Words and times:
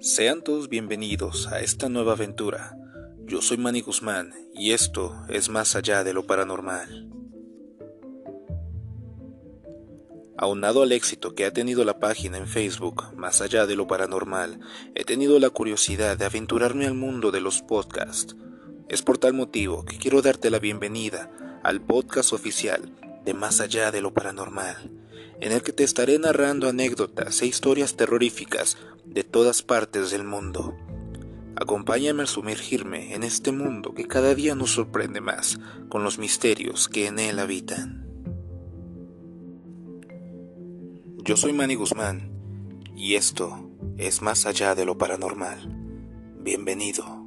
Sean 0.00 0.42
todos 0.42 0.68
bienvenidos 0.68 1.46
a 1.46 1.60
esta 1.60 1.88
nueva 1.88 2.12
aventura. 2.12 2.76
Yo 3.24 3.40
soy 3.40 3.56
Manny 3.56 3.80
Guzmán 3.80 4.34
y 4.54 4.72
esto 4.72 5.16
es 5.30 5.48
más 5.48 5.74
allá 5.74 6.04
de 6.04 6.12
lo 6.12 6.26
paranormal. 6.26 7.10
Aunado 10.36 10.82
al 10.82 10.92
éxito 10.92 11.34
que 11.34 11.46
ha 11.46 11.52
tenido 11.52 11.82
la 11.86 11.98
página 11.98 12.36
en 12.36 12.46
Facebook, 12.46 13.04
más 13.16 13.40
allá 13.40 13.66
de 13.66 13.74
lo 13.74 13.86
paranormal, 13.86 14.60
he 14.94 15.04
tenido 15.04 15.38
la 15.38 15.48
curiosidad 15.48 16.18
de 16.18 16.26
aventurarme 16.26 16.86
al 16.86 16.94
mundo 16.94 17.30
de 17.30 17.40
los 17.40 17.62
podcasts. 17.62 18.36
Es 18.90 19.00
por 19.00 19.16
tal 19.16 19.32
motivo 19.32 19.86
que 19.86 19.96
quiero 19.96 20.20
darte 20.20 20.50
la 20.50 20.58
bienvenida 20.58 21.60
al 21.64 21.80
podcast 21.80 22.34
oficial 22.34 22.92
de 23.24 23.32
Más 23.32 23.60
allá 23.62 23.90
de 23.90 24.02
lo 24.02 24.12
paranormal 24.12 25.05
en 25.40 25.52
el 25.52 25.62
que 25.62 25.72
te 25.72 25.84
estaré 25.84 26.18
narrando 26.18 26.68
anécdotas 26.68 27.42
e 27.42 27.46
historias 27.46 27.96
terroríficas 27.96 28.76
de 29.04 29.24
todas 29.24 29.62
partes 29.62 30.10
del 30.10 30.24
mundo. 30.24 30.76
Acompáñame 31.56 32.24
a 32.24 32.26
sumergirme 32.26 33.14
en 33.14 33.22
este 33.22 33.50
mundo 33.50 33.94
que 33.94 34.06
cada 34.06 34.34
día 34.34 34.54
nos 34.54 34.72
sorprende 34.72 35.20
más 35.20 35.58
con 35.88 36.04
los 36.04 36.18
misterios 36.18 36.88
que 36.88 37.06
en 37.06 37.18
él 37.18 37.38
habitan. 37.38 38.06
Yo 41.24 41.36
soy 41.36 41.52
Manny 41.52 41.74
Guzmán 41.74 42.30
y 42.94 43.14
esto 43.14 43.70
es 43.96 44.22
más 44.22 44.46
allá 44.46 44.74
de 44.74 44.84
lo 44.84 44.98
paranormal. 44.98 45.72
Bienvenido. 46.40 47.25